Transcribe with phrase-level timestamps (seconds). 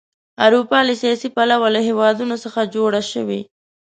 [0.45, 3.41] اروپا له سیاسي پلوه له هېوادونو څخه جوړه شوې.